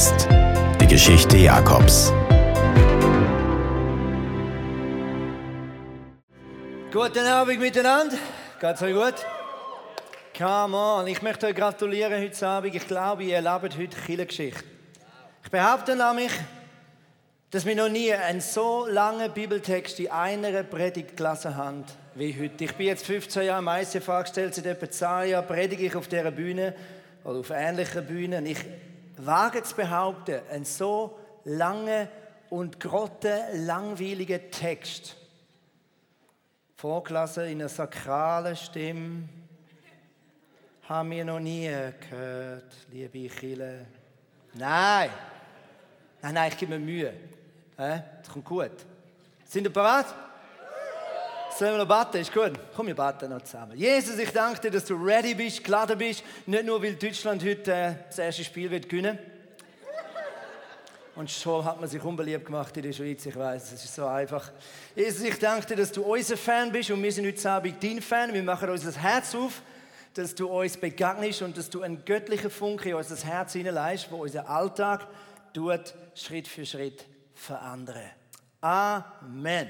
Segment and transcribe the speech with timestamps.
[0.00, 0.28] Fest.
[0.80, 2.10] Die Geschichte Jakobs.
[6.90, 8.16] Guten Abend miteinander.
[8.58, 9.26] Geht's euch gut?
[10.38, 11.06] Come on.
[11.06, 12.74] Ich möchte euch gratulieren heute Abend.
[12.74, 14.64] Ich glaube, ihr erlebt heute Kirchengeschichte.
[15.44, 16.32] Ich behaupte nämlich,
[17.50, 22.64] dass wir noch nie einen so langen Bibeltext in einer Predigt gelesen haben wie heute.
[22.64, 26.08] Ich bin jetzt 15 Jahre im ICF angestellt, seit etwa 10 Jahren predige ich auf
[26.08, 26.74] dieser Bühne
[27.22, 28.46] oder auf ähnlichen Bühnen.
[28.46, 28.64] Ich
[29.26, 32.08] wage zu behaupten, ein so lange
[32.48, 35.16] und grotte langweiliger Text,
[36.76, 39.28] vorgelassen in einer sakralen Stimme,
[40.88, 41.70] haben wir noch nie
[42.08, 43.86] gehört, liebe Chile.
[44.54, 45.10] Nein,
[46.20, 47.14] nein, nein, ich gebe mir Mühe.
[47.76, 48.72] Das kommt gut.
[49.44, 50.06] Sind ihr bereit?
[51.58, 52.22] Sollen wir noch beten?
[52.22, 52.52] Ist gut.
[52.74, 53.76] Komm, wir beten noch zusammen.
[53.76, 56.22] Jesus, ich danke dir, dass du ready bist, geladen bist.
[56.46, 59.18] Nicht nur, weil Deutschland heute äh, das erste Spiel wird gewinnen
[61.20, 64.06] und schon hat man sich unbeliebt gemacht in der Schweiz, ich weiß, es ist so
[64.06, 64.50] einfach.
[64.96, 68.00] Jesus, ich danke dir, dass du unser Fan bist und wir sind heute Abend dein
[68.00, 68.32] Fan.
[68.32, 69.60] Wir machen unser Herz auf,
[70.14, 74.22] dass du uns begegnest und dass du einen göttlichen Funke in unser Herz hineinleist, wo
[74.22, 75.06] unser Alltag
[75.52, 77.04] tut, Schritt für Schritt
[77.34, 78.10] verändern.
[78.62, 79.68] Amen.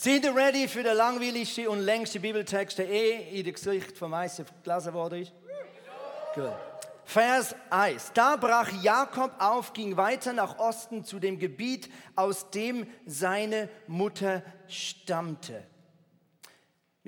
[0.00, 4.14] Sind ihr ready für den langweiligsten und längsten Bibeltext, der eh in der Gesicht vom
[4.14, 5.32] Eisen gelesen worden ist?
[6.36, 6.52] Gut.
[7.04, 8.12] Vers 1.
[8.14, 14.44] Da brach Jakob auf, ging weiter nach Osten zu dem Gebiet, aus dem seine Mutter
[14.68, 15.64] stammte.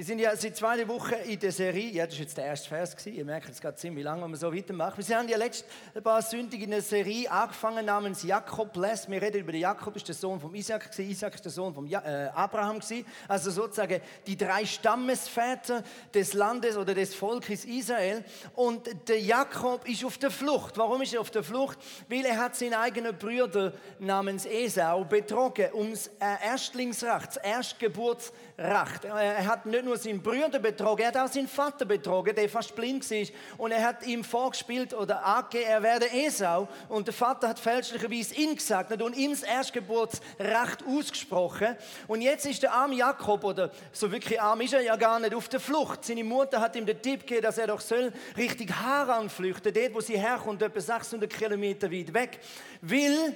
[0.00, 2.70] Wir sind ja seit zwei Wochen in der Serie, ja, das war jetzt der erste
[2.70, 5.06] Vers, ihr merkt, es geht ziemlich lang, wenn wir so weitermachen.
[5.06, 5.66] Wir haben ja letztes
[6.02, 9.10] paar Sündig in einer Serie angefangen namens Jakob Bless.
[9.10, 10.88] Wir reden über den Jakob, ist der Sohn von Isaac.
[10.98, 12.80] Isaac ist der Sohn von ja, äh, Abraham.
[12.80, 13.04] Gewesen.
[13.28, 15.82] Also sozusagen die drei Stammesväter
[16.14, 18.24] des Landes oder des Volkes Israel.
[18.54, 20.78] Und der Jakob ist auf der Flucht.
[20.78, 21.78] Warum ist er auf der Flucht?
[22.08, 29.04] Weil er hat seinen eigenen Bruder namens Esau betrogen ums äh, Erstlingsrecht, das Erstgeburtsrecht.
[29.04, 32.48] Er hat nicht nur nur seinen Bruder betrogen, er hat auch seinen Vater betrogen, der
[32.48, 33.26] fast blind war.
[33.58, 36.68] Und er hat ihm vorgespielt oder angegeben, er werde Esau.
[36.88, 41.76] Und der Vater hat fälschlicherweise ihn gesagt und ihm das Erstgeburtsrecht ausgesprochen.
[42.06, 45.34] Und jetzt ist der arme Jakob, oder so wirklich arm ist er ja gar nicht,
[45.34, 46.04] auf der Flucht.
[46.04, 49.94] Seine Mutter hat ihm den Tipp gegeben, dass er doch soll Richtung Haran flüchten, dort,
[49.94, 52.40] wo sie herkommt, etwa 600 Kilometer weit weg.
[52.80, 53.34] Weil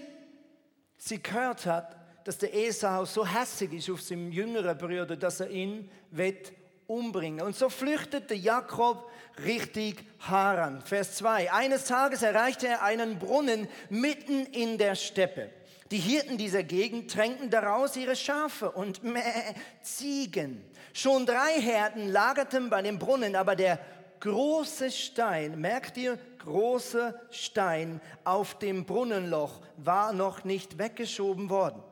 [0.97, 5.51] sie gehört hat, dass der Esau so hässig ist auf seinem jüngeren Bruder, dass er
[5.51, 6.53] ihn wird
[6.87, 7.45] umbringen.
[7.45, 9.11] Und so flüchtete Jakob
[9.45, 10.83] richtig Haran.
[10.83, 11.53] Vers 2.
[11.53, 15.51] Eines Tages erreichte er einen Brunnen mitten in der Steppe.
[15.91, 19.21] Die Hirten dieser Gegend tränkten daraus ihre Schafe und Mäh,
[19.83, 20.65] Ziegen.
[20.93, 23.79] Schon drei Herden lagerten bei dem Brunnen, aber der
[24.21, 31.83] große Stein, merkt ihr, große Stein auf dem Brunnenloch war noch nicht weggeschoben worden.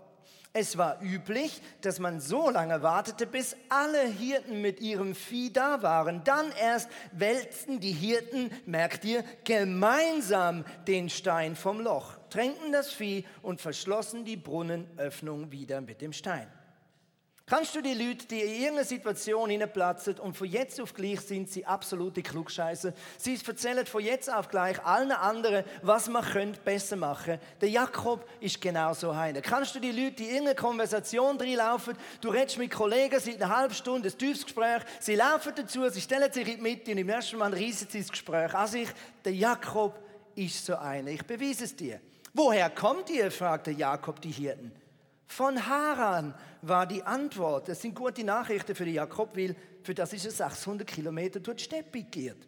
[0.55, 5.83] Es war üblich, dass man so lange wartete, bis alle Hirten mit ihrem Vieh da
[5.83, 6.25] waren.
[6.25, 13.25] Dann erst wälzten die Hirten, merkt ihr, gemeinsam den Stein vom Loch, tränkten das Vieh
[13.41, 16.47] und verschlossen die Brunnenöffnung wieder mit dem Stein.
[17.53, 21.51] Kannst du die Leute, die in irgendeine Situation hineinplatzen und von jetzt auf gleich sind
[21.51, 22.95] sie absolute Klugscheißer.
[23.19, 27.39] Sie erzählen von jetzt auf gleich allen anderen, was man könnte besser machen.
[27.61, 29.43] Der Jakob ist genau so einer.
[29.43, 33.55] Kannst du die Leute, die in irgendeine Konversation reinlaufen, du redest mit Kollegen seit einer
[33.55, 36.97] halben Stunde, ein tiefes Gespräch, sie laufen dazu, sie stellen sich in die Mitte und
[36.97, 38.89] im ersten Mal reissen sie das Gespräch an sich.
[39.23, 39.99] Der Jakob
[40.35, 41.11] ist so einer.
[41.11, 42.01] Ich beweise es dir.
[42.33, 43.31] Woher kommt ihr?
[43.31, 44.82] fragte Jakob die Hirten.
[45.37, 47.67] Von Haran war die Antwort.
[47.67, 51.65] Das sind gute Nachrichten für Jakob, weil für das ist es 600 Kilometer durch die
[51.65, 52.47] Steppe geht.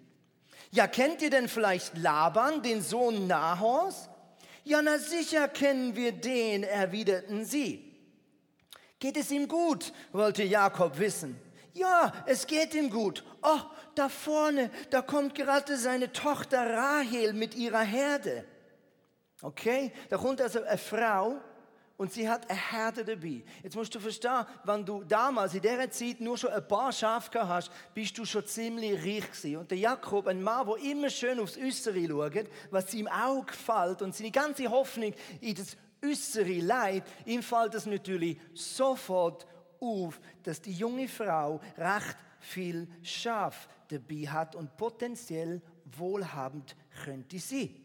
[0.71, 4.11] Ja, kennt ihr denn vielleicht Laban, den Sohn Nahors?
[4.65, 7.91] Ja, na sicher kennen wir den, erwiderten sie.
[8.99, 9.94] Geht es ihm gut?
[10.12, 11.41] wollte Jakob wissen.
[11.73, 13.25] Ja, es geht ihm gut.
[13.41, 13.61] Oh,
[13.94, 18.44] da vorne, da kommt gerade seine Tochter Rahel mit ihrer Herde.
[19.41, 21.41] Okay, da kommt also eine Frau,
[21.96, 23.44] und sie hat eine Herde dabei.
[23.62, 27.46] Jetzt musst du verstehen, wenn du damals in dieser Zeit nur schon ein paar Schafe
[27.46, 29.56] hast, bist du schon ziemlich reich gewesen.
[29.58, 34.02] Und der Jakob, ein Mann, der immer schön aufs Äußere schaut, was ihm auch gefällt
[34.02, 39.46] und seine ganze Hoffnung in das Äußere leid, ihm fällt es natürlich sofort
[39.81, 45.62] auf, dass die junge Frau recht viel Schaf dabei hat und potenziell
[45.96, 46.75] wohlhabend
[47.05, 47.83] könnte sie.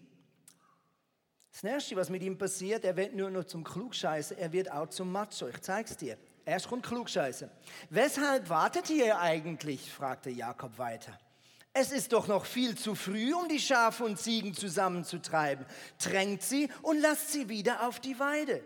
[1.62, 4.88] Das nächste, was mit ihm passiert, er wird nur noch zum Klugscheißer, er wird auch
[4.88, 5.46] zum Macho.
[5.50, 6.18] Ich zeig's dir.
[6.46, 7.50] Erst kommt Klugscheißer.
[7.90, 9.92] Weshalb wartet ihr eigentlich?
[9.92, 11.20] fragte Jakob weiter.
[11.74, 15.66] Es ist doch noch viel zu früh, um die Schafe und Ziegen zusammenzutreiben.
[16.02, 18.64] Drängt sie und lasst sie wieder auf die Weide.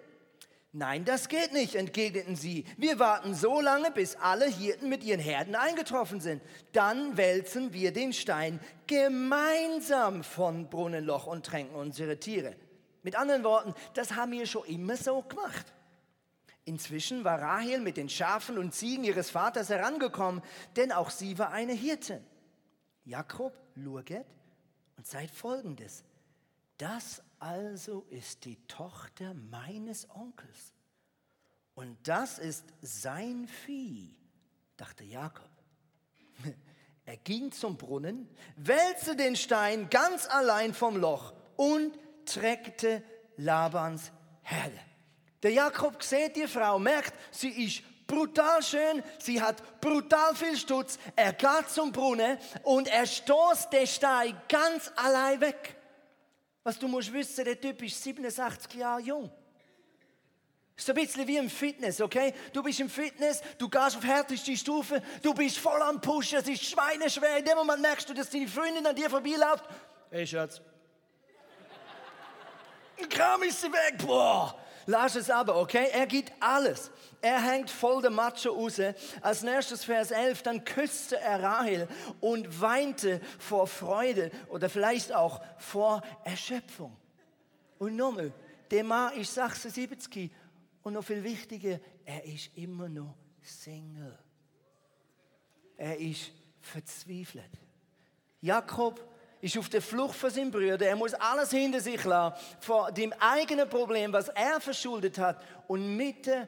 [0.72, 2.64] Nein, das geht nicht, entgegneten sie.
[2.78, 6.44] Wir warten so lange, bis alle Hirten mit ihren Herden eingetroffen sind.
[6.74, 12.56] Dann wälzen wir den Stein gemeinsam von Brunnenloch und tränken unsere Tiere.
[13.04, 15.74] Mit anderen Worten, das haben wir schon immer so gemacht.
[16.66, 20.42] Inzwischen war Rahel mit den Schafen und Ziegen ihres Vaters herangekommen,
[20.78, 22.26] denn auch sie war eine Hirtin.
[23.04, 24.26] Jakob luget
[24.96, 26.06] und seid folgendes.
[26.78, 30.74] Das also ist die Tochter meines Onkels.
[31.76, 34.16] Und das ist sein Vieh,
[34.78, 35.50] dachte Jakob.
[37.06, 43.04] Er ging zum Brunnen, wälzte den Stein ganz allein vom Loch und treckte
[43.38, 44.12] Labans
[44.42, 44.80] Herde.
[45.42, 50.98] Der Jakob sieht die Frau, merkt, sie ist brutal schön, sie hat brutal viel Stutz.
[51.16, 55.76] Er geht zum Brunnen und er stoßt den Stein ganz allein weg.
[56.64, 59.32] Was du musst wissen, der Typ ist 87 Jahre jung.
[60.76, 62.34] Ist so ein bisschen wie im Fitness, okay?
[62.52, 66.48] Du bist im Fitness, du gehst auf härteste Stufe, du bist voll am Pushen, es
[66.48, 67.38] ist schweineschwer.
[67.38, 69.66] In dem Moment merkst du, dass deine Freundin an dir vorbeiläuft.
[70.10, 70.62] Hey Schatz.
[73.10, 74.58] Kram ist sie weg, boah.
[74.86, 75.88] Lass es aber, okay?
[75.92, 76.92] Er gibt alles.
[77.22, 78.82] Er hängt voll der Matsche raus.
[79.22, 81.88] Als nächstes Vers 11, dann küsste er Rahel
[82.20, 86.96] und weinte vor Freude oder vielleicht auch vor Erschöpfung.
[87.80, 88.34] Und nochmal,
[88.72, 90.32] der Mann ist 76
[90.84, 94.18] und noch viel wichtiger, er ist immer noch Single.
[95.78, 96.32] Er ist
[96.62, 97.50] verzweifelt.
[98.42, 99.02] Jakob
[99.44, 100.80] ist auf der Flucht von seinem Bruder.
[100.80, 105.44] Er muss alles hinter sich lassen, vor dem eigenen Problem, was er verschuldet hat.
[105.68, 106.48] Und mitten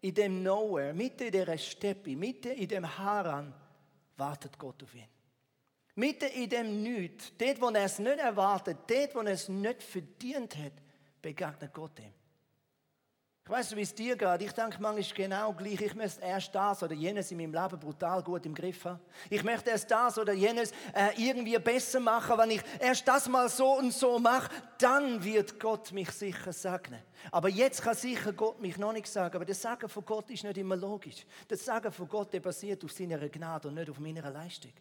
[0.00, 3.52] in dem Nowhere, mitten in der Steppe, mitten in dem Haran,
[4.16, 5.06] wartet Gott auf ihn.
[5.96, 9.82] Mitten in dem Nichts, dort, wo er es nicht erwartet, dort, wo er es nicht
[9.82, 10.72] verdient hat,
[11.20, 12.12] begegnet Gott ihm.
[13.46, 14.40] Ich weiß nicht, wie es dir geht.
[14.40, 15.78] Ich denke manchmal genau gleich.
[15.78, 18.98] Ich möchte erst das oder jenes in meinem Leben brutal gut im Griff haben.
[19.28, 22.38] Ich möchte erst das oder jenes äh, irgendwie besser machen.
[22.38, 24.48] Wenn ich erst das mal so und so mache,
[24.78, 27.02] dann wird Gott mich sicher segnen.
[27.30, 29.36] Aber jetzt kann sicher Gott mich noch nicht sagen.
[29.36, 31.26] Aber das Sagen von Gott ist nicht immer logisch.
[31.46, 34.72] Das Sagen von Gott basiert auf seiner Gnade und nicht auf meiner Leistung.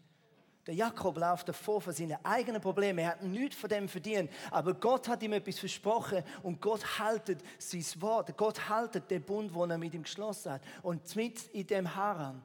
[0.65, 2.99] Der Jakob läuft davor von seinen eigenen Problemen.
[2.99, 4.31] Er hat nichts von dem verdient.
[4.49, 8.35] Aber Gott hat ihm etwas versprochen und Gott haltet sein Wort.
[8.37, 10.61] Gott haltet den Bund, den er mit ihm geschlossen hat.
[10.81, 12.41] Und mit in dem Haran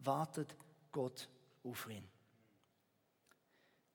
[0.00, 0.54] wartet
[0.90, 1.28] Gott
[1.64, 2.06] auf ihn.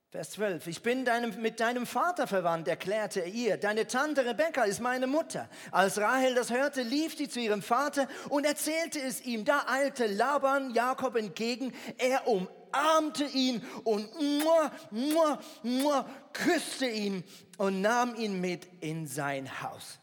[0.09, 0.65] Vers 12.
[0.67, 3.57] Ich bin deinem, mit deinem Vater verwandt, erklärte er ihr.
[3.57, 5.49] Deine Tante Rebekka ist meine Mutter.
[5.69, 9.45] Als Rahel das hörte, lief sie zu ihrem Vater und erzählte es ihm.
[9.45, 11.73] Da eilte Laban Jakob entgegen.
[11.97, 17.23] Er umarmte umarmte ihn und mua, mua, mua, küsste ihn
[17.57, 19.99] und nahm ihn mit in sein Haus.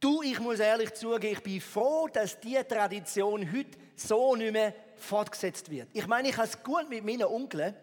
[0.00, 4.74] Du, ich muss ehrlich zugeben, ich bin froh, dass diese Tradition heute so nicht mehr
[4.96, 5.88] fortgesetzt wird.
[5.92, 7.76] Ich meine, ich habe es gut mit meinen Onkeln.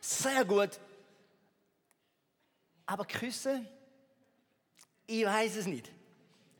[0.00, 0.78] Sehr gut.
[2.84, 3.66] Aber küssen?
[5.06, 5.90] Ich weiß es nicht.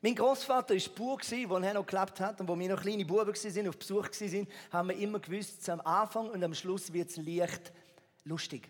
[0.01, 1.19] Mein Großvater war Bauer,
[1.57, 2.41] als er noch gelebt hat.
[2.41, 5.81] Und wo wir noch kleine Buben waren, auf Besuch waren, haben wir immer gewusst, am
[5.81, 7.73] Anfang und am Schluss wird es leicht
[8.25, 8.69] lustig.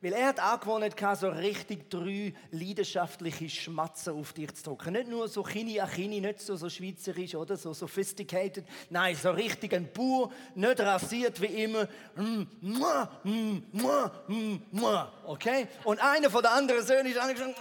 [0.00, 4.92] Weil er hat angewohnt, so richtig drei leidenschaftliche Schmatzen auf dich zu drücken.
[4.92, 8.64] Nicht nur so Chini a Chini, nicht so, so schweizerisch oder so sophisticated.
[8.88, 11.88] Nein, so richtig ein Bauer, nicht rasiert wie immer.
[12.14, 14.86] Mm, mm, mm,
[15.26, 15.66] okay?
[15.84, 17.56] Und einer von den anderen Söhnen ist angeschaut,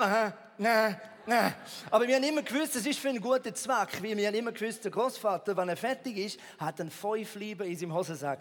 [1.89, 4.01] aber wir haben immer gewusst, es ist für einen guten Zweck.
[4.01, 7.75] Wie wir haben immer gewusst, der Großvater, wenn er fertig ist, hat einen Fünfliebe in
[7.75, 8.39] seinem Hosensack.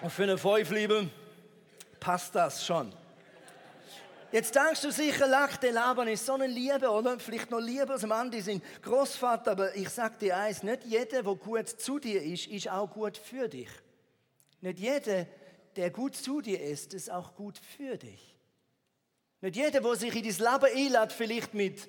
[0.00, 1.08] Und für einen Fünfliebe
[2.00, 2.92] passt das schon.
[4.32, 7.18] Jetzt denkst du sicher, lach, der Laban ist so eine Liebe, oder?
[7.18, 9.52] Vielleicht noch lieber als Mann, sein Großvater.
[9.52, 13.16] Aber ich sag dir eins, nicht jeder, der gut zu dir ist, ist auch gut
[13.16, 13.68] für dich.
[14.60, 15.26] Nicht jeder,
[15.76, 18.35] der gut zu dir ist, ist auch gut für dich.
[19.46, 21.88] Nicht jeder, der sich in dein Leben einlädt, vielleicht mit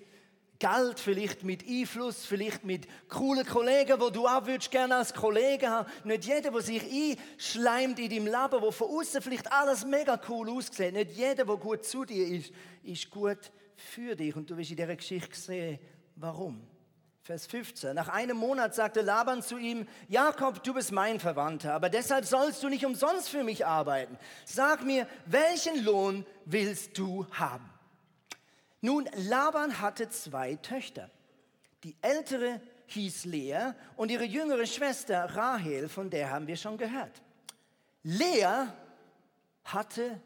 [0.60, 5.68] Geld, vielleicht mit Einfluss, vielleicht mit coolen Kollegen, wo du auch würdest gerne als Kollege
[5.68, 5.90] haben.
[6.04, 10.52] Nicht jeder, der sich einschleimt in deinem Leben, wo von außen vielleicht alles mega cool
[10.52, 10.94] aussieht.
[10.94, 12.52] Nicht jeder, der gut zu dir ist,
[12.84, 14.36] ist gut für dich.
[14.36, 15.80] Und du wirst in dieser Geschichte sehen,
[16.16, 16.62] warum.
[17.28, 17.94] Vers 15.
[17.94, 22.64] Nach einem Monat sagte Laban zu ihm, Jakob, du bist mein Verwandter, aber deshalb sollst
[22.64, 24.18] du nicht umsonst für mich arbeiten.
[24.46, 27.70] Sag mir, welchen Lohn willst du haben?
[28.80, 31.12] Nun, Laban hatte zwei Töchter.
[31.84, 37.22] Die ältere hieß Lea und ihre jüngere Schwester Rahel, von der haben wir schon gehört.
[38.04, 38.68] Lea
[39.66, 40.22] hatte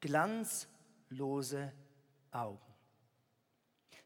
[0.00, 1.72] glanzlose
[2.30, 2.69] Augen.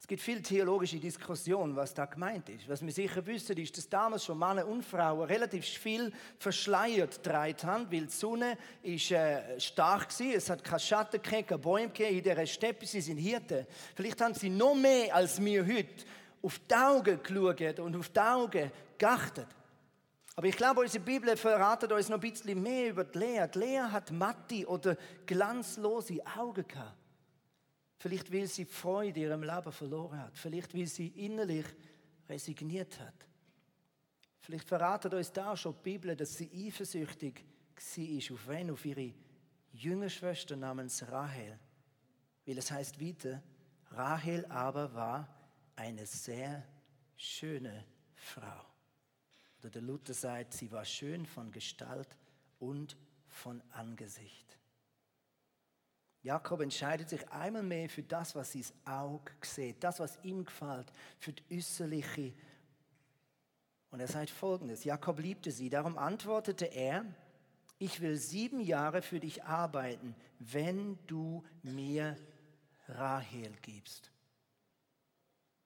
[0.05, 2.69] Es gibt viele theologische Diskussionen, was da gemeint ist.
[2.69, 7.63] Was wir sicher wissen, ist, dass damals schon Männer und Frauen relativ viel verschleiert getragen
[7.63, 10.35] haben, weil die Sonne ist, äh, stark war.
[10.35, 12.85] Es hat keine Schatten gegeben, keine Bäume gegeben in dieser Steppe.
[12.85, 13.67] Sie sind Hirten.
[13.95, 16.05] Vielleicht haben sie noch mehr als wir heute
[16.43, 19.49] auf die Augen geschaut und auf die Augen geachtet.
[20.37, 23.47] Aber ich glaube, unsere Bibel verratet uns noch ein bisschen mehr über die Lea.
[23.55, 27.04] Die Lea hat matte oder glanzlose Augen gehabt.
[28.05, 30.37] Vielleicht, weil sie die Freude in ihrem Leben verloren hat.
[30.37, 31.65] Vielleicht, weil sie innerlich
[32.29, 33.15] resigniert hat.
[34.41, 37.43] Vielleicht verratet uns da schon die Bibel, dass sie eifersüchtig
[37.97, 38.35] war.
[38.35, 38.71] Auf wen?
[38.71, 39.11] Auf ihre
[39.73, 41.59] jüngere Schwester namens Rahel.
[42.45, 43.43] Weil es heißt weiter,
[43.93, 45.27] Rahel aber war
[45.75, 46.63] eine sehr
[47.17, 48.67] schöne Frau.
[49.61, 52.19] Oder der Luther sagt, sie war schön von Gestalt
[52.59, 54.59] und von Angesicht.
[56.25, 60.91] Jakob entscheidet sich einmal mehr für das, was sein Auge sieht, das, was ihm gefällt,
[61.19, 62.33] für die äußerliche.
[63.91, 67.05] Und er sagt folgendes: Jakob liebte sie, darum antwortete er:
[67.79, 72.17] Ich will sieben Jahre für dich arbeiten, wenn du mir
[72.89, 74.11] Rahel gibst.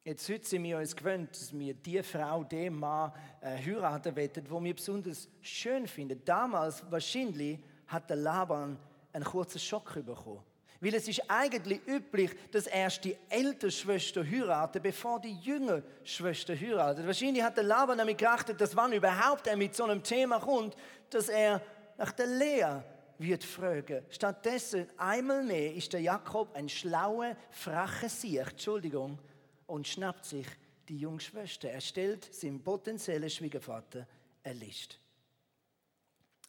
[0.02, 3.12] Jetzt heute sind wir uns gewöhnt, dass wir die Frau, den Mann
[3.42, 6.20] äh, heiraten wollen, wo wir besonders schön finden.
[6.24, 8.76] Damals wahrscheinlich hat der Laban
[9.12, 10.47] einen kurzen Schock bekommen.
[10.80, 16.54] Weil es ist eigentlich üblich, dass erst die ältere Schwester heiraten, bevor die jüngere Schwester
[16.54, 17.04] heiratet.
[17.04, 20.76] Wahrscheinlich hat der Laban damit geachtet, dass wann überhaupt er mit so einem Thema kommt,
[21.10, 21.60] dass er
[21.96, 22.82] nach der Lea
[23.18, 24.04] wird fragen.
[24.08, 29.18] Stattdessen einmal mehr ist der Jakob ein schlauer, frecher Sieg, Entschuldigung,
[29.66, 30.46] und schnappt sich
[30.88, 31.70] die junge Schwester.
[31.70, 34.06] Er stellt seinem potenziellen Schwiegervater
[34.44, 35.00] eine List.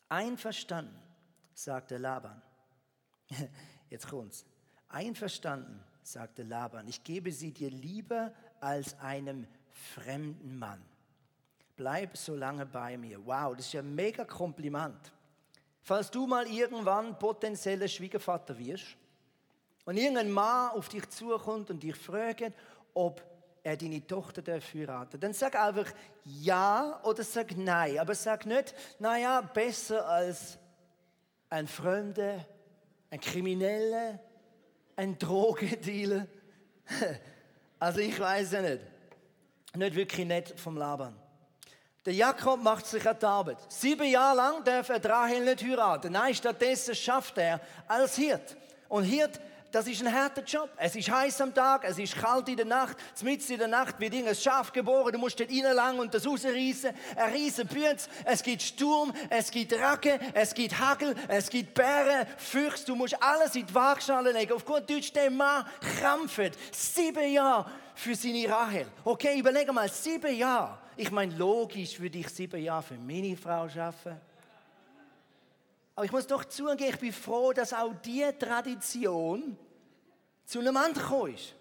[0.07, 1.00] Einverstanden,
[1.53, 2.41] sagte Laban.
[3.89, 4.46] Jetzt kommt's.
[4.89, 9.48] Einverstanden, sagte Laban, ich gebe sie dir lieber als einem
[9.93, 10.81] fremden Mann.
[11.75, 13.25] Bleib so lange bei mir.
[13.25, 15.13] Wow, das ist ja ein mega Kompliment.
[15.81, 18.98] Falls du mal irgendwann potenzieller Schwiegervater wirst
[19.86, 22.53] und irgendein Mann auf dich zukommt und dich fragt,
[22.93, 23.24] ob
[23.63, 25.91] er deine Tochter dafür heiraten dann sag einfach
[26.24, 28.00] ja oder sag nein.
[28.00, 30.58] Aber sag nicht, naja, besser als
[31.50, 32.46] ein Fremder
[33.10, 34.20] ein Krimineller,
[34.96, 36.28] ein Drogendealer.
[37.82, 38.82] Also ich weiß ja nicht.
[39.74, 41.16] Nicht wirklich nett vom Laban.
[42.06, 43.58] Der Jakob macht sich an die Arbeit.
[43.70, 46.12] Sieben Jahre lang darf er Rahel nicht heiraten.
[46.12, 48.58] Nein, stattdessen schafft er als Hirt.
[48.89, 49.39] Und Hirt
[49.71, 50.69] das ist ein harter Job.
[50.77, 52.97] Es ist heiß am Tag, es ist kalt in der Nacht.
[53.21, 56.91] Mitten in der Nacht wird ein Schaf geboren, du musst dort reinlangen und das rausreißen.
[57.15, 58.09] Ein riesen Pütz.
[58.25, 62.85] Es gibt Sturm, es gibt Racken, es gibt Hagel, es gibt Bären, Füchse.
[62.85, 64.53] Du musst alles in die Waagschale legen.
[64.53, 65.65] Auf gut Deutsch, der Mann
[65.99, 66.53] krampft.
[66.71, 68.88] Sieben Jahre für seine Rahel.
[69.03, 70.79] Okay, überlege mal, sieben Jahre.
[70.95, 74.28] Ich meine, logisch würde ich sieben Jahre für meine Frau arbeiten.
[76.00, 79.58] Aber ich muss doch zugeben, ich bin froh, dass auch diese Tradition
[80.46, 81.53] zu einem Ende gekommen ist.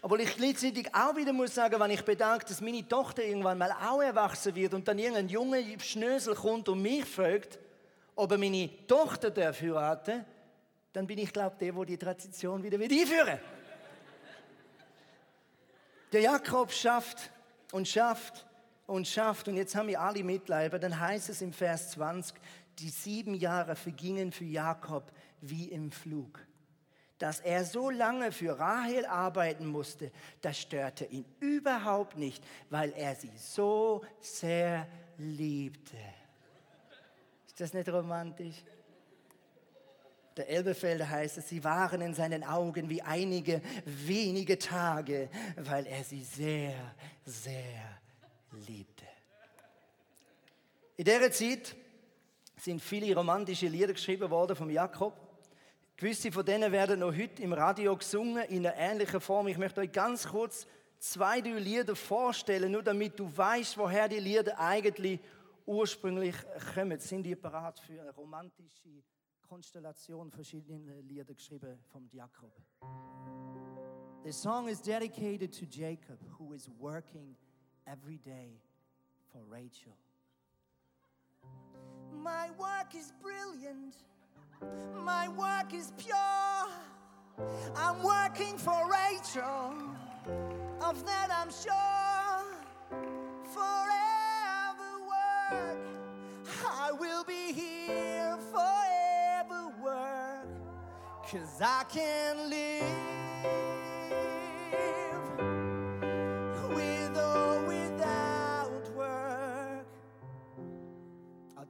[0.00, 3.72] Obwohl ich gleichzeitig auch wieder muss sagen, wenn ich bedanke, dass meine Tochter irgendwann mal
[3.72, 7.58] auch erwachsen wird und dann irgendein junger Schnösel kommt und mich fragt,
[8.16, 10.24] ob er meine Tochter darf heiraten
[10.90, 13.38] dann bin ich, glaube der, der die Tradition wieder wieder einführen
[16.10, 17.30] Der Jakob schafft
[17.70, 18.46] und schafft
[18.90, 20.78] und schafft und jetzt haben wir alle Mitleiber.
[20.78, 22.34] Dann heißt es im Vers 20,
[22.80, 26.40] die sieben Jahre vergingen für Jakob wie im Flug.
[27.18, 30.10] Dass er so lange für Rahel arbeiten musste,
[30.40, 34.86] das störte ihn überhaupt nicht, weil er sie so sehr
[35.18, 35.98] liebte.
[37.46, 38.64] Ist das nicht romantisch?
[40.36, 46.02] Der Elbefelder heißt es, sie waren in seinen Augen wie einige wenige Tage, weil er
[46.02, 46.94] sie sehr,
[47.26, 48.00] sehr
[48.66, 49.04] liebte.
[50.96, 51.76] In der Zeit
[52.60, 55.14] sind viele romantische Lieder geschrieben worden vom Jakob.
[55.96, 59.48] Gewisse von denen werden noch heute im Radio gesungen in einer ähnlichen Form.
[59.48, 60.66] Ich möchte euch ganz kurz
[60.98, 65.20] zwei, drei Lieder vorstellen, nur damit du weißt, woher die Lieder eigentlich
[65.66, 66.34] ursprünglich
[66.74, 66.98] kommen.
[67.00, 69.02] Sind die parat für eine romantische
[69.48, 72.52] Konstellation verschiedener Lieder geschrieben vom Jakob?
[74.22, 77.36] The song is dedicated to Jacob, who is working
[77.86, 78.60] every day
[79.32, 79.96] for Rachel.
[82.22, 83.94] My work is brilliant.
[85.04, 86.68] My work is pure.
[87.74, 89.72] I'm working for Rachel.
[90.82, 92.44] Of that I'm sure.
[93.54, 95.78] Forever work.
[96.66, 100.46] I will be here forever work.
[101.30, 103.09] Cause I can live.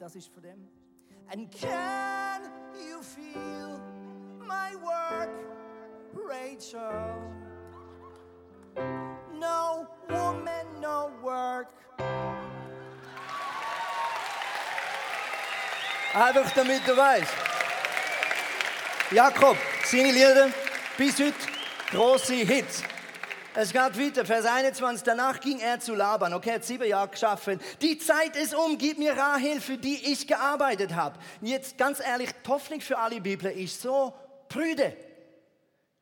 [0.01, 0.67] Das ist von dem.
[1.31, 3.79] And can you feel
[4.39, 5.31] my work,
[6.15, 6.81] Rachel?
[9.39, 11.69] No woman, no work.
[16.15, 17.33] Einfach damit du weißt.
[19.13, 20.51] Jakob, seine Lieder
[20.97, 21.35] bis heute
[21.91, 22.83] große Hits.
[23.63, 25.05] Es geht weiter, Vers 21.
[25.05, 26.33] Danach ging er zu Laban.
[26.33, 27.61] Okay, hat sieben Jahre geschaffen.
[27.83, 31.19] Die Zeit ist um, gib mir Rahel, für die ich gearbeitet habe.
[31.43, 34.15] Jetzt ganz ehrlich, die Hoffnung für alle Bibel ist so
[34.49, 34.97] prüde.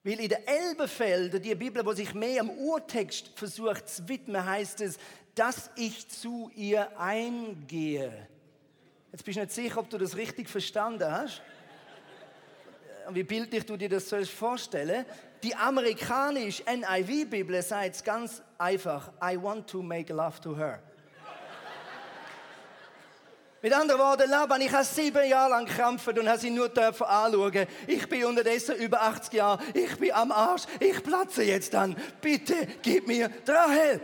[0.04, 4.80] Weil in der Elbefelder, die Bibel, wo sich mehr am Urtext versucht zu widmen, heißt
[4.82, 4.96] es,
[5.34, 8.28] dass ich zu ihr eingehe.
[9.10, 11.42] Jetzt bist du nicht sicher, ob du das richtig verstanden hast.
[13.10, 15.04] Wie bildlich du dir das sollst vorstellen.
[15.42, 20.80] Die amerikanische NIV-Bibel sagt ganz einfach: I want to make love to her.
[23.60, 27.04] Mit anderen Worten, Laban, ich habe sieben Jahre lang gekrampft und habe sie nur dürfen
[27.04, 27.66] anschauen.
[27.88, 31.96] Ich bin unterdessen über 80 Jahre, ich bin am Arsch, ich platze jetzt dann.
[32.20, 34.00] Bitte gib mir Rahel.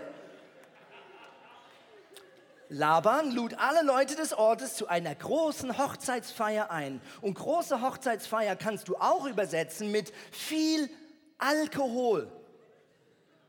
[2.68, 7.00] Laban lud alle Leute des Ortes zu einer großen Hochzeitsfeier ein.
[7.20, 10.90] Und große Hochzeitsfeier kannst du auch übersetzen mit viel
[11.38, 12.30] Alkohol.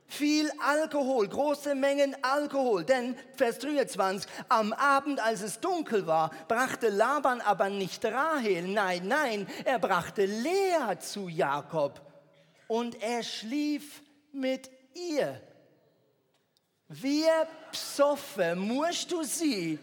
[0.07, 2.85] Viel Alkohol, große Mengen Alkohol.
[2.85, 9.07] Denn, Vers 23, am Abend, als es dunkel war, brachte Laban aber nicht Rahel, nein,
[9.07, 11.99] nein, er brachte Lea zu Jakob
[12.67, 14.01] und er schlief
[14.31, 15.41] mit ihr.
[16.87, 17.25] Wie
[17.71, 19.79] besoffen musst du sein,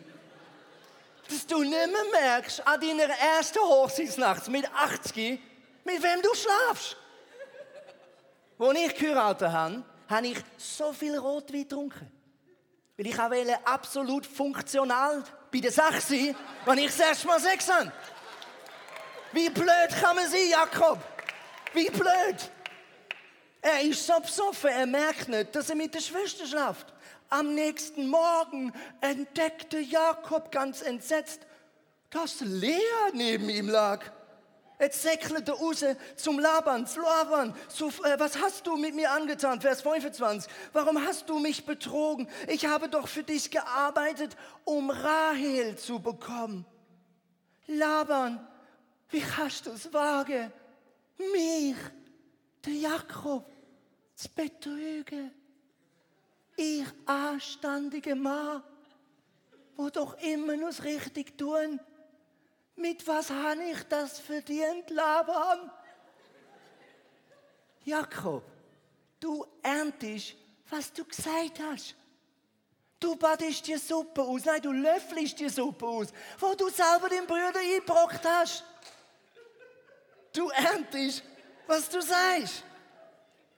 [1.28, 5.40] dass du nicht mehr merkst an deiner ersten Hochzeitsnacht mit 80,
[5.84, 6.96] mit wem du schlafst.
[8.62, 12.08] Als ich geheiratet habe, habe ich so viel Rotwein getrunken.
[12.96, 17.68] Weil ich wollte absolut funktional bei der Sache sein, wenn ich das erste Mal Sex
[17.68, 17.90] habe.
[19.32, 20.98] Wie blöd kann man sein, Jakob?
[21.72, 22.52] Wie blöd?
[23.60, 26.86] Er ist so besoffen, er merkt nicht, dass er mit der Schwester schlaft.
[27.30, 31.40] Am nächsten Morgen entdeckte Jakob ganz entsetzt,
[32.10, 32.78] dass Lea
[33.12, 34.12] neben ihm lag.
[34.78, 35.84] Jetzt säckelt er raus
[36.16, 37.54] zum Laban, zu Laban.
[37.68, 39.60] Zu, äh, was hast du mit mir angetan?
[39.60, 40.52] Vers 25.
[40.72, 42.28] Warum hast du mich betrogen?
[42.48, 46.66] Ich habe doch für dich gearbeitet, um Rahel zu bekommen.
[47.66, 48.44] Laban,
[49.10, 50.52] wie kannst du es wagen,
[51.32, 51.76] mich,
[52.64, 53.46] der Jakob,
[54.14, 55.30] zu betrügen?
[56.56, 58.62] Ich, anständige Mann,
[59.76, 61.80] wo doch immer nur richtig tun.
[62.76, 65.70] Mit was habe ich das verdient, Laban?
[67.84, 68.44] Jakob,
[69.20, 70.34] du erntest,
[70.70, 71.94] was du gesagt hast.
[72.98, 76.08] Du badest die Suppe aus, nein, du löffelst die Suppe aus,
[76.38, 78.64] wo du selber den Brüder eingebrockt hast.
[80.32, 81.22] Du erntest,
[81.66, 82.62] was du sagst.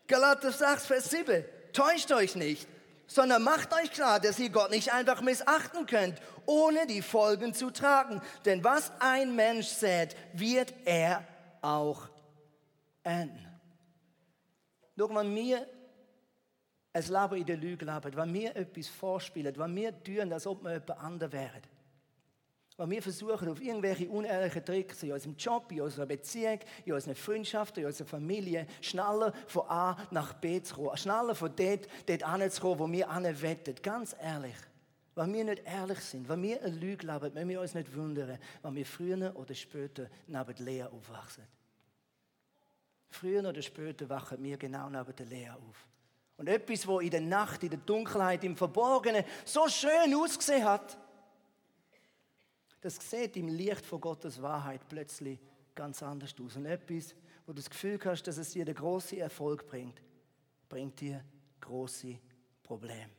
[0.06, 1.44] Galater 6, Vers 7.
[1.72, 2.66] Täuscht euch nicht,
[3.14, 7.70] sondern macht euch klar, dass ihr Gott nicht einfach missachten könnt, ohne die Folgen zu
[7.70, 8.20] tragen.
[8.44, 11.24] Denn was ein Mensch sät, wird er
[11.62, 12.08] auch
[13.04, 13.46] ernten.
[14.98, 15.64] Schau, wenn wir
[16.92, 20.64] ein Leben in der Lüge leben, wenn wir etwas vorspielen, wenn wir tun, als ob
[20.64, 21.62] wir jemand anderes wären,
[22.76, 27.14] wenn wir versuchen, auf irgendwelche unehrlichen Tricks in unserem Job, in unserer Beziehung, in unserer
[27.14, 32.22] Freundschaft, in unserer Familie, schneller von A nach B zu kommen, schneller von dort, dort
[32.24, 33.82] anzukommen, wo wir anwettet.
[33.82, 34.56] Ganz ehrlich,
[35.14, 38.38] wenn wir nicht ehrlich sind, wenn wir eine Lüge leben, wenn wir uns nicht wundern,
[38.62, 41.44] wenn wir früher oder später neben der Lea aufwachsen.
[43.08, 45.88] Früher oder später wachen wir genau neben der Lea auf.
[46.36, 50.98] Und etwas, wo in der Nacht, in der Dunkelheit, im Verborgenen so schön ausgesehen hat,
[52.84, 55.40] das sieht im Licht von Gottes Wahrheit plötzlich
[55.74, 56.56] ganz anders aus.
[56.56, 57.14] Und etwas,
[57.46, 60.02] wo du das Gefühl hast, dass es dir den großen Erfolg bringt,
[60.68, 61.24] bringt dir
[61.62, 62.18] große
[62.62, 63.10] Probleme.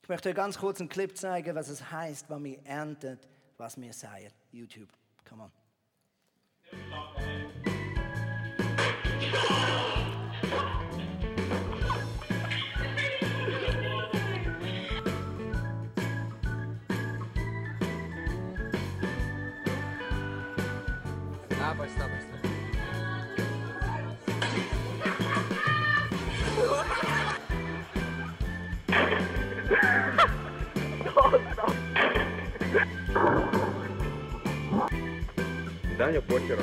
[0.00, 3.80] Ich möchte euch ganz kurz einen Clip zeigen, was es heißt, wenn wir erntet, was
[3.80, 4.30] wir säen.
[4.52, 4.90] YouTube,
[5.28, 5.50] come on.
[21.66, 22.38] Да, быстро, быстро.
[35.98, 36.62] Даня Покера.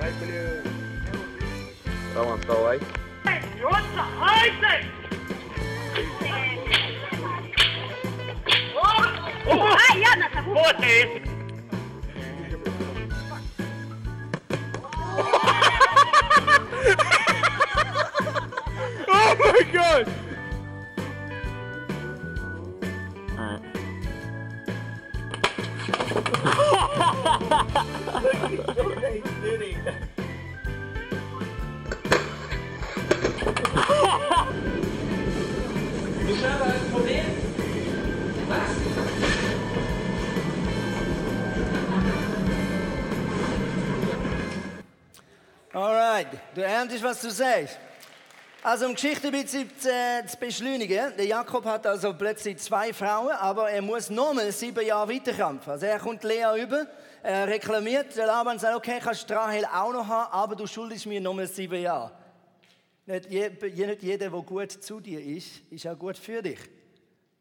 [0.00, 0.64] Дай, блин.
[2.16, 2.80] Роман, вставай.
[3.22, 4.93] Смеется, хайсай!
[45.74, 47.80] Alright, du erntest, was du sagst.
[48.62, 51.12] Also, um Geschichte ein bisschen zu, äh, zu beschleunigen.
[51.18, 55.72] Der Jakob hat also plötzlich zwei Frauen, aber er muss nochmal sieben Jahre weiterkämpfen.
[55.72, 56.86] Also, er kommt Lea über,
[57.24, 61.20] er reklamiert, der Laban sagt, okay, kannst Rahel auch noch haben, aber du schuldest mir
[61.20, 62.12] nochmal sieben Jahre.
[63.06, 66.60] Nicht, je, nicht jeder, der gut zu dir ist, ist auch gut für dich.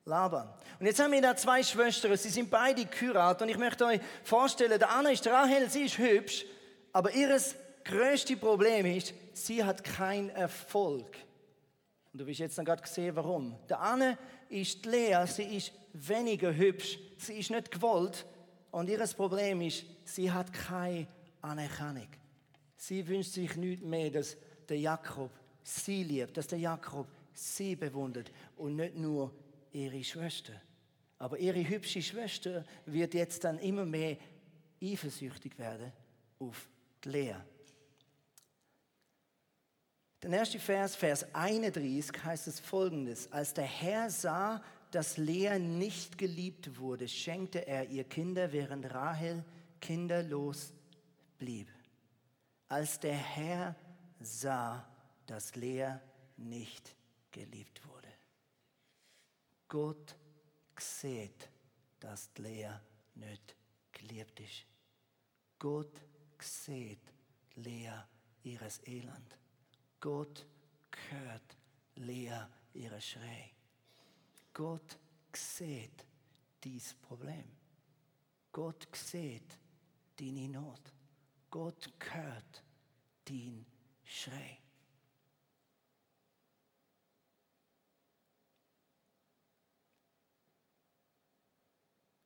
[0.06, 0.50] Laban.
[0.80, 4.02] Und jetzt haben wir da zwei Schwestern, sie sind beide geheiratet und ich möchte euch
[4.24, 6.46] vorstellen, der Anna ist Rahel, sie ist hübsch,
[6.92, 11.18] aber ihres größte Problem ist, sie hat keinen Erfolg.
[12.12, 13.56] Und du wirst jetzt dann gerade gesehen, warum.
[13.70, 14.18] Der Anne
[14.50, 18.26] ist Lea, sie ist weniger hübsch, sie ist nicht gewollt.
[18.72, 21.08] Und ihr Problem ist, sie hat keine
[21.42, 22.08] Anerkennung.
[22.76, 25.32] Sie wünscht sich nichts mehr, dass der Jakob
[25.64, 29.34] sie liebt, dass der Jakob sie bewundert und nicht nur
[29.72, 30.54] ihre Schwester.
[31.18, 34.18] Aber ihre hübsche Schwester wird jetzt dann immer mehr
[34.82, 35.92] eifersüchtig werden
[36.40, 36.68] auf
[37.04, 37.36] die Lea.
[40.24, 43.30] Der erste Vers, Vers 31, heißt es folgendes.
[43.34, 49.44] Als der Herr sah, dass Lea nicht geliebt wurde, schenkte er ihr Kinder, während Rahel
[49.82, 50.72] kinderlos
[51.38, 51.68] blieb.
[52.70, 53.76] Als der Herr
[54.22, 54.88] sah,
[55.26, 55.96] dass Lea
[56.38, 56.96] nicht
[57.30, 58.08] geliebt wurde.
[59.68, 60.16] Gott
[60.80, 61.50] sieht,
[62.00, 62.70] dass Lea
[63.16, 63.58] nicht
[63.92, 64.66] geliebt ist.
[65.60, 66.00] Gott
[66.40, 67.12] sieht
[67.56, 67.92] Lea
[68.44, 69.43] ihres Elend.
[70.04, 70.46] Gott
[71.10, 71.58] hört
[71.96, 73.54] Lea ihre Schrei.
[74.54, 75.00] Gott
[75.34, 76.06] sieht
[76.62, 77.56] dies Problem.
[78.52, 79.58] Gott sieht
[80.20, 80.92] deine Not.
[81.50, 82.66] Gott hört
[83.24, 83.66] dein
[84.04, 84.60] Schrei.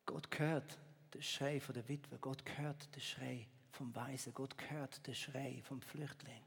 [0.08, 0.80] Gott hört
[1.14, 2.18] den Schrei von der Witwe.
[2.18, 4.34] Gott hört den Schrei vom Weisen.
[4.34, 6.44] Gott hört den Schrei vom Flüchtling.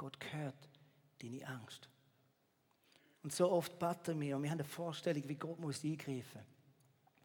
[0.00, 0.69] Gott hört
[1.22, 1.88] deine Angst.
[3.22, 6.40] Und so oft beten wir und wir haben eine Vorstellung, wie Gott muss eingreifen.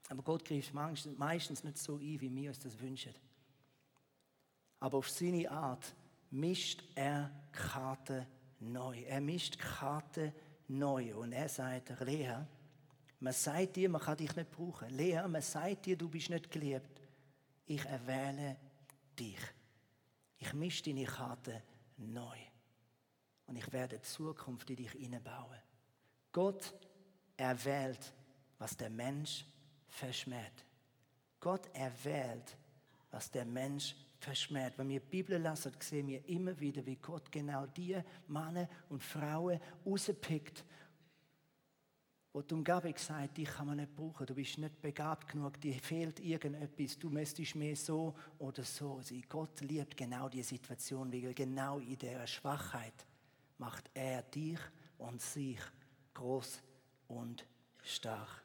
[0.09, 3.13] Aber Gott greift meistens nicht so ein, wie wir uns das wünschen.
[4.79, 5.95] Aber auf seine Art
[6.29, 8.25] mischt er Karten
[8.59, 9.01] neu.
[9.03, 10.33] Er mischt Karten
[10.67, 11.15] neu.
[11.15, 12.35] Und er sagt, Lea,
[13.19, 14.89] man sagt dir, man kann dich nicht brauchen.
[14.89, 17.01] Lea, man sagt dir, du bist nicht geliebt.
[17.65, 18.57] Ich erwähle
[19.17, 19.39] dich.
[20.37, 21.61] Ich mische deine Karten
[21.97, 22.37] neu.
[23.47, 25.59] Und ich werde Zukunft in dich hineinbauen.
[26.31, 26.73] Gott
[27.37, 28.13] erwählt,
[28.57, 29.45] was der Mensch
[29.87, 30.65] verschmäht.
[31.39, 32.57] Gott erwählt,
[33.11, 34.77] was der Mensch verschmäht.
[34.77, 39.03] Wenn wir die Bibel lesen, sehen wir immer wieder, wie Gott genau die Männer und
[39.03, 40.65] Frauen rauspickt,
[42.33, 45.75] wo die Umgebung sagt, dich kann man nicht brauchen, du bist nicht begabt genug, dir
[45.75, 49.23] fehlt irgendetwas, du müsstest mehr so oder so sein.
[49.29, 53.05] Gott liebt genau die Situation, weil genau in dieser Schwachheit
[53.57, 54.59] macht er dich
[54.97, 55.59] und sich
[56.13, 56.61] groß
[57.07, 57.45] und
[57.83, 58.43] stark.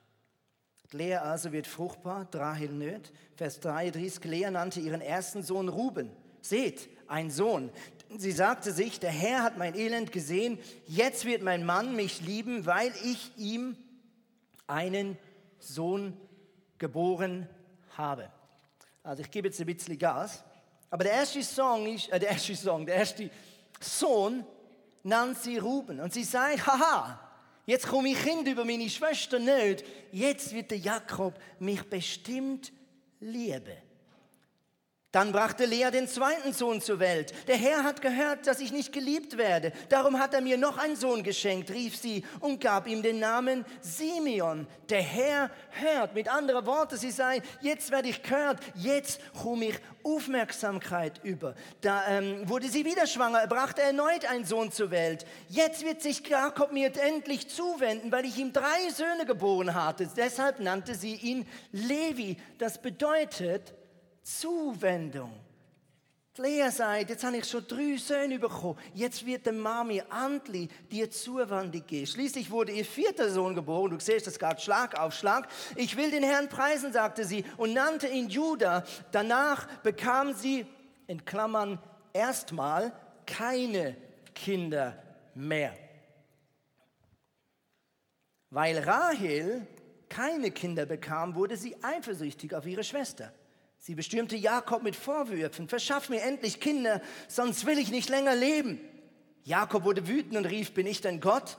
[0.92, 3.12] Lea also wird fruchtbar, Rahel nicht.
[3.36, 6.10] Vers 33, Lea nannte ihren ersten Sohn Ruben.
[6.40, 7.70] Seht, ein Sohn.
[8.16, 12.66] Sie sagte sich, der Herr hat mein Elend gesehen, jetzt wird mein Mann mich lieben,
[12.66, 13.76] weil ich ihm
[14.66, 15.16] einen
[15.60, 16.16] Sohn
[16.78, 17.48] geboren
[17.96, 18.30] habe.
[19.02, 20.42] Also ich gebe jetzt ein bisschen Gas.
[20.90, 23.30] Aber der erste Song ist, äh, der erste Song, der erste
[23.80, 24.44] Sohn
[25.34, 26.00] sie Ruben.
[26.00, 27.18] Und sie sagt, haha,
[27.66, 29.84] jetzt komme ich Kind über meine Schwester nicht.
[30.12, 32.72] Jetzt wird der Jakob mich bestimmt
[33.20, 33.89] lieben.
[35.12, 37.34] Dann brachte Lea den zweiten Sohn zur Welt.
[37.48, 39.72] Der Herr hat gehört, dass ich nicht geliebt werde.
[39.88, 43.64] Darum hat er mir noch einen Sohn geschenkt, rief sie und gab ihm den Namen
[43.80, 44.68] Simeon.
[44.88, 46.14] Der Herr hört.
[46.14, 51.56] Mit anderen Worten, sie sei, jetzt werde ich gehört, jetzt komme ich Aufmerksamkeit über.
[51.80, 55.26] Da ähm, wurde sie wieder schwanger, brachte erneut einen Sohn zur Welt.
[55.48, 60.08] Jetzt wird sich Jakob mir endlich zuwenden, weil ich ihm drei Söhne geboren hatte.
[60.16, 62.36] Deshalb nannte sie ihn Levi.
[62.58, 63.74] Das bedeutet,
[64.22, 65.32] Zuwendung.
[66.36, 68.78] Die Lea sagt, jetzt habe ich schon drei Söhne bekommen.
[68.94, 72.06] Jetzt wird der Mami Antli dir zuwandig gehen.
[72.06, 73.90] Schließlich wurde ihr vierter Sohn geboren.
[73.90, 75.48] Du siehst, das gab Schlag auf Schlag.
[75.74, 78.84] Ich will den Herrn preisen, sagte sie und nannte ihn Judah.
[79.10, 80.66] Danach bekam sie,
[81.08, 81.80] in Klammern,
[82.12, 82.92] erstmal
[83.26, 83.96] keine
[84.32, 85.02] Kinder
[85.34, 85.74] mehr.
[88.50, 89.66] Weil Rahel
[90.08, 93.32] keine Kinder bekam, wurde sie eifersüchtig auf ihre Schwester.
[93.82, 98.78] Sie bestürmte Jakob mit Vorwürfen, verschaff mir endlich Kinder, sonst will ich nicht länger leben.
[99.42, 101.56] Jakob wurde wütend und rief, bin ich denn Gott?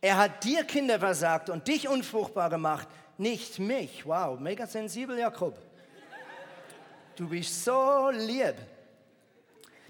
[0.00, 4.06] Er hat dir Kinder versagt und dich unfruchtbar gemacht, nicht mich.
[4.06, 5.58] Wow, mega sensibel, Jakob.
[7.14, 8.54] Du bist so lieb.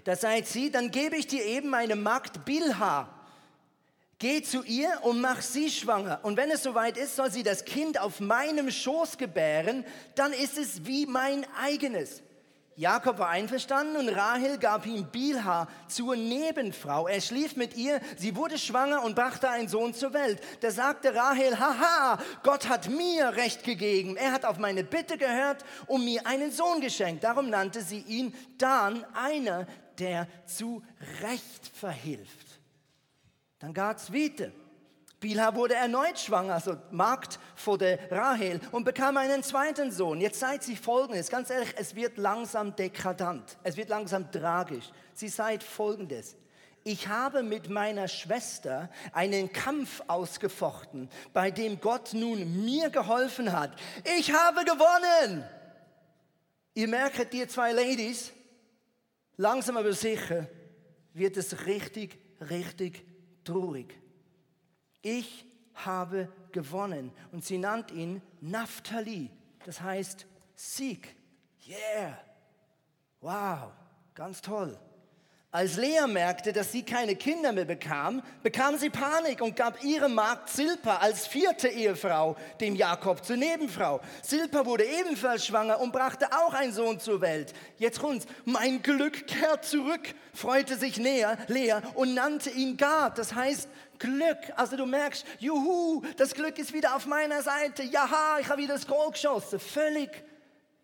[0.03, 3.14] Da seid sie, dann gebe ich dir eben meine Magd Bilha.
[4.17, 6.19] Geh zu ihr und mach sie schwanger.
[6.23, 10.57] Und wenn es soweit ist, soll sie das Kind auf meinem Schoß gebären, dann ist
[10.57, 12.21] es wie mein eigenes.
[12.77, 17.07] Jakob war einverstanden und Rahel gab ihm Bilha zur Nebenfrau.
[17.07, 20.41] Er schlief mit ihr, sie wurde schwanger und brachte einen Sohn zur Welt.
[20.59, 24.17] Da sagte Rahel, haha, Gott hat mir Recht gegeben.
[24.17, 27.23] Er hat auf meine Bitte gehört und mir einen Sohn geschenkt.
[27.23, 30.83] Darum nannte sie ihn Dan, einer, der zu
[31.21, 32.44] Recht verhilft.
[33.65, 34.51] Dann gab es weiter.
[35.19, 40.21] Bilha wurde erneut schwanger, also Magd vor der Rahel, und bekam einen zweiten Sohn.
[40.21, 44.91] Jetzt seid sie folgendes, ganz ehrlich, es wird langsam dekadant, es wird langsam tragisch.
[45.15, 46.35] Sie seid folgendes.
[46.83, 53.71] Ich habe mit meiner Schwester einen Kampf ausgefochten, bei dem Gott nun mir geholfen hat.
[54.19, 55.43] Ich habe gewonnen!
[56.75, 58.31] Ihr merkt, ihr zwei Ladies,
[59.37, 60.45] langsam aber sicher
[61.15, 63.14] wird es richtig, richtig
[63.47, 63.99] traurig.
[65.01, 67.11] Ich habe gewonnen.
[67.31, 69.29] Und sie nannt ihn Naphtali.
[69.65, 71.15] Das heißt Sieg.
[71.67, 72.17] Yeah.
[73.21, 73.71] Wow.
[74.13, 74.79] Ganz toll.
[75.55, 80.09] Als Lea merkte, dass sie keine Kinder mehr bekam, bekam sie Panik und gab ihre
[80.09, 84.01] Magd Silpa als vierte Ehefrau dem Jakob zur Nebenfrau.
[84.21, 87.53] Silpa wurde ebenfalls schwanger und brachte auch einen Sohn zur Welt.
[87.77, 88.25] Jetzt kommt's.
[88.43, 93.17] Mein Glück kehrt zurück, freute sich Lea, Lea und nannte ihn Gad.
[93.17, 94.39] Das heißt Glück.
[94.57, 97.81] Also du merkst, juhu, das Glück ist wieder auf meiner Seite.
[97.83, 99.61] Jaha, ich habe wieder das Goal geschossen.
[99.61, 100.09] Völlig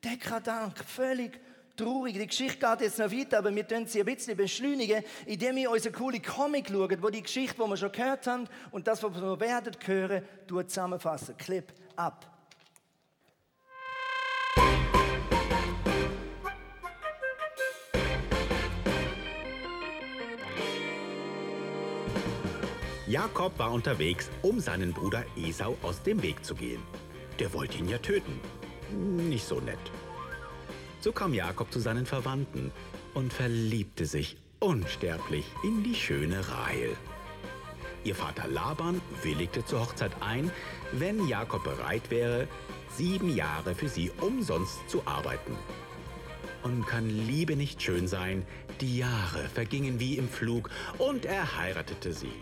[0.02, 1.42] dekadant, völlig
[1.82, 2.14] traurig.
[2.18, 5.72] Die Geschichte geht jetzt noch weiter, aber wir können sie ein bisschen beschleunigen, indem wir
[5.72, 9.14] unsere coole Comic schauen, wo die Geschichte, die wir schon gehört haben und das, was
[9.14, 11.36] wir werden hören, zusammenfassen.
[11.38, 12.28] Clip ab.
[23.08, 26.82] Jakob war unterwegs, um seinen Bruder Esau aus dem Weg zu gehen.
[27.40, 28.40] Der wollte ihn ja töten.
[29.30, 29.80] Nicht so nett.
[31.02, 32.72] So kam Jakob zu seinen Verwandten
[33.16, 36.96] und verliebte sich unsterblich in die schöne Rahel.
[38.04, 40.52] Ihr Vater Laban willigte zur Hochzeit ein,
[40.92, 42.48] wenn Jakob bereit wäre,
[42.96, 45.56] sieben Jahre für sie umsonst zu arbeiten.
[46.62, 48.46] Und kann Liebe nicht schön sein?
[48.80, 52.34] Die Jahre vergingen wie im Flug und er heiratete sie.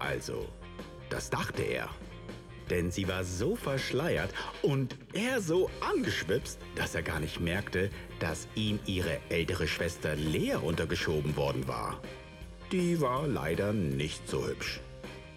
[0.00, 0.48] Also,
[1.08, 1.88] das dachte er
[2.70, 8.48] denn sie war so verschleiert und er so angeschwipst, dass er gar nicht merkte, dass
[8.54, 12.00] ihm ihre ältere Schwester Lea untergeschoben worden war.
[12.72, 14.80] Die war leider nicht so hübsch.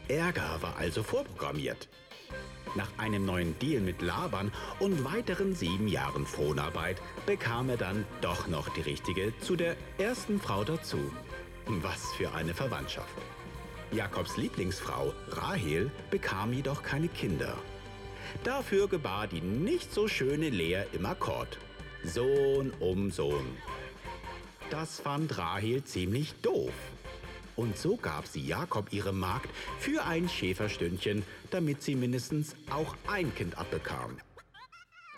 [0.07, 1.87] Ärger war also vorprogrammiert.
[2.75, 8.47] Nach einem neuen Deal mit Laban und weiteren sieben Jahren Fronarbeit bekam er dann doch
[8.47, 10.99] noch die richtige zu der ersten Frau dazu.
[11.67, 13.13] Was für eine Verwandtschaft.
[13.91, 17.57] Jakobs Lieblingsfrau Rahel bekam jedoch keine Kinder.
[18.43, 21.57] Dafür gebar die nicht so schöne Lea im Akkord.
[22.03, 23.57] Sohn um Sohn.
[24.69, 26.73] Das fand Rahel ziemlich doof.
[27.55, 29.49] Und so gab sie Jakob ihre Magd
[29.79, 34.17] für ein Schäferstündchen, damit sie mindestens auch ein Kind abbekam.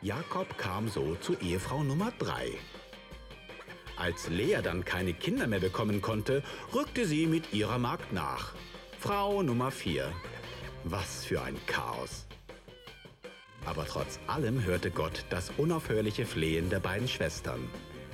[0.01, 2.53] Jakob kam so zur Ehefrau Nummer 3.
[3.97, 8.54] Als Lea dann keine Kinder mehr bekommen konnte, rückte sie mit ihrer Magd nach.
[8.99, 10.12] Frau Nummer 4.
[10.84, 12.25] Was für ein Chaos.
[13.65, 17.67] Aber trotz allem hörte Gott das unaufhörliche Flehen der beiden Schwestern.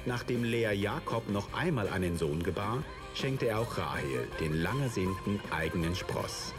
[0.06, 5.40] Nachdem Lea Jakob noch einmal einen Sohn gebar, schenkte er auch Rahel den lang ersehnten
[5.52, 6.54] eigenen Spross,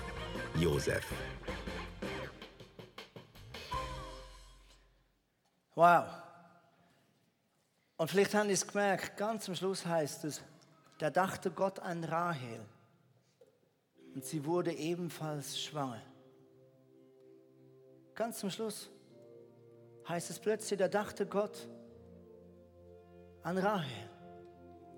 [0.59, 1.05] Josef.
[5.75, 6.18] Wow.
[7.99, 10.41] Und vielleicht haben Sie es gemerkt, ganz am Schluss heißt es,
[10.99, 12.65] da dachte Gott an Rahel
[14.15, 16.01] und sie wurde ebenfalls schwanger.
[18.15, 18.89] Ganz zum Schluss
[20.09, 21.69] heißt es plötzlich, da dachte Gott
[23.43, 24.11] an Rahel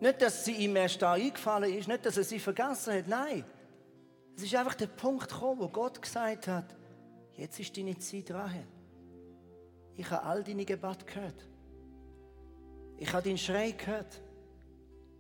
[0.01, 3.45] Nicht, dass sie ihm erst da eingefallen ist, nicht, dass er sie vergessen hat, nein.
[4.37, 6.75] Es ist einfach der Punkt gekommen, wo Gott gesagt hat,
[7.35, 8.67] jetzt ist deine Zeit Rahel.
[9.97, 11.47] Ich habe all deine Gebete gehört.
[13.01, 14.21] Ich habe deinen Schrei gehört.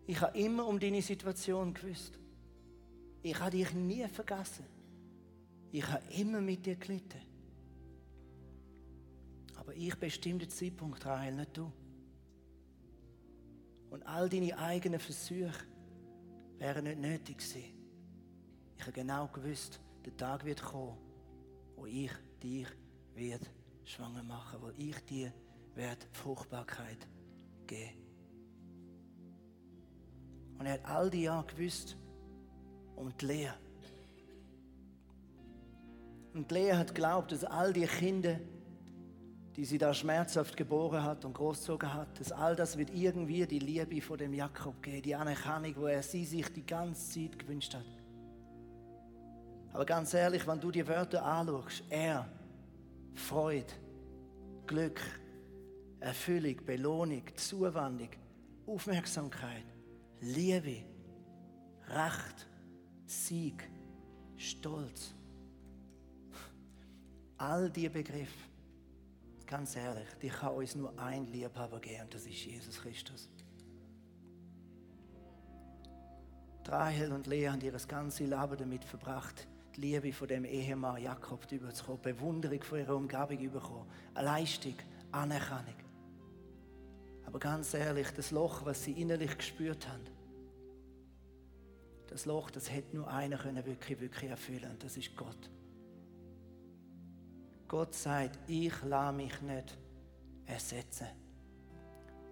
[0.06, 2.18] Ich habe immer um deine Situation gewusst.
[3.22, 4.66] Ich habe dich nie vergessen.
[5.72, 7.22] Ich habe immer mit dir gelitten.
[9.56, 11.72] Aber ich bestimme den Zeitpunkt, Rahel, nicht du.
[13.88, 15.64] Und all deine eigenen Versuche
[16.58, 17.64] wären nicht nötig gewesen.
[18.76, 20.98] Ich habe genau gewusst, der Tag wird kommen,
[21.76, 22.12] wo ich
[22.42, 22.66] dich
[23.14, 23.50] wird
[23.84, 25.32] schwanger machen, wo ich dir
[25.74, 27.08] werde Fruchtbarkeit
[27.70, 27.96] geben.
[30.58, 31.96] Und er hat all die Jahre gewusst
[32.96, 33.50] um die Lea.
[36.34, 38.38] Und Lea hat geglaubt, dass all die Kinder
[39.56, 43.58] die sie da schmerzhaft geboren hat und großzogen hat, dass all das wird irgendwie die
[43.58, 47.74] Liebe von dem Jakob geben, die Anerkennung, wo er sie sich die ganze Zeit gewünscht
[47.74, 47.84] hat.
[49.72, 52.26] Aber ganz ehrlich, wenn du die Wörter anschaust, er,
[53.14, 53.72] Freude,
[54.66, 55.00] Glück,
[56.00, 58.10] Erfüllung, Belohnung, Zuwendung,
[58.66, 59.64] Aufmerksamkeit,
[60.20, 60.84] Liebe,
[61.88, 62.48] Recht,
[63.06, 63.68] Sieg,
[64.36, 65.14] Stolz.
[67.36, 68.50] All diese Begriffe
[69.50, 73.28] Ganz ehrlich, die kann uns nur ein Liebhaber geben das ist Jesus Christus.
[76.68, 81.50] Rahel und Lea haben ihr ganzes Leben damit verbracht, die Liebe von dem Ehemann Jakob
[81.50, 84.76] überzukommen, Bewunderung von ihrer Umgebung überkommen, Leistung,
[85.10, 85.74] Anerkennung.
[87.30, 90.02] Aber ganz ehrlich, das Loch, was sie innerlich gespürt haben,
[92.08, 95.48] das Loch, das hätte nur einer können wirklich, wirklich erfüllen und das ist Gott.
[97.68, 99.78] Gott sagt, ich lasse mich nicht
[100.44, 101.06] ersetzen.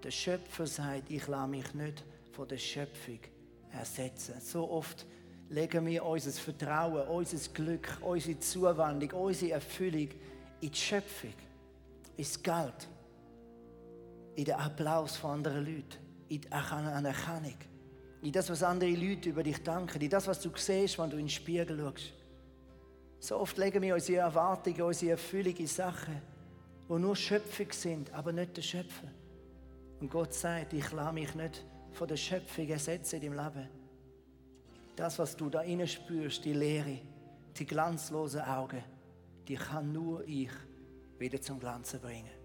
[0.02, 3.20] Der Schöpfer sagt, ich lasse mich nicht von der Schöpfung
[3.70, 4.40] ersetzen.
[4.40, 5.06] So oft
[5.48, 10.08] legen wir unser Vertrauen, unser Glück, unsere Zuwendung, unsere Erfüllung
[10.60, 11.34] in die Schöpfung,
[12.16, 12.88] ins Geld,
[14.38, 15.98] in den Applaus von anderen Leuten,
[16.28, 17.56] in die Anerkennung,
[18.22, 21.16] in das, was andere Leute über dich denken, in das, was du siehst, wenn du
[21.16, 22.12] in den Spiegel schaust.
[23.18, 26.22] So oft legen wir unsere Erwartungen, unsere Erfüllung in Sachen,
[26.88, 29.08] die nur Schöpfung sind, aber nicht der Schöpfer.
[29.98, 33.68] Und Gott sagt, ich lasse mich nicht von der Schöpfung ersetzen in deinem Leben.
[34.94, 37.00] Das, was du da innen spürst, die Leere,
[37.56, 38.84] die glanzlosen Augen,
[39.48, 40.52] die kann nur ich
[41.18, 42.37] wieder zum Glanzen bringen.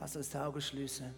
[0.00, 1.14] Also das Auge schließen.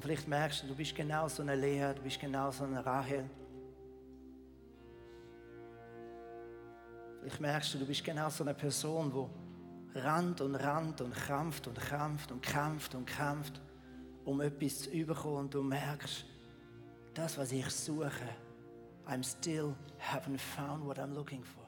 [0.00, 3.28] Vielleicht merkst du, du bist genau so eine Lea, du bist genau so eine Rahel.
[7.20, 9.12] Vielleicht merkst du, du bist genau so eine Person,
[9.94, 13.60] die rannt und rannt und krampft und krampft und kämpft und kämpft,
[14.24, 16.24] um etwas zu überkommen und du merkst,
[17.14, 18.28] das, was ich suche,
[19.06, 21.61] I'm still haven't found what I'm looking for.